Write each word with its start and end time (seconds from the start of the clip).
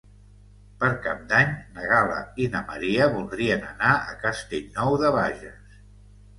Per 0.83 0.87
Cap 1.03 1.19
d'Any 1.33 1.51
na 1.75 1.83
Gal·la 1.91 2.17
i 2.45 2.49
na 2.57 2.63
Maria 2.73 3.11
voldrien 3.19 3.69
anar 3.71 3.95
a 4.09 4.19
Castellnou 4.27 5.01
de 5.07 5.17
Bages. 5.21 5.81